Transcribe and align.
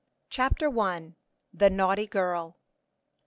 CHAPTER 0.31 0.75
I. 0.79 1.13
THE 1.53 1.69
NAUGHTY 1.69 2.07
GIRL. 2.07 2.57